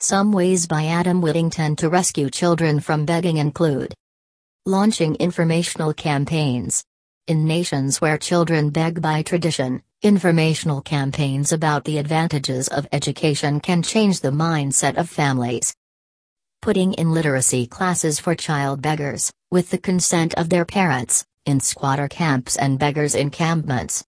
[0.00, 3.94] Some ways by Adam Whittington to rescue children from begging include
[4.64, 6.84] launching informational campaigns.
[7.26, 13.82] In nations where children beg by tradition, informational campaigns about the advantages of education can
[13.82, 15.74] change the mindset of families.
[16.62, 22.06] Putting in literacy classes for child beggars, with the consent of their parents, in squatter
[22.06, 23.96] camps and beggars' encampments.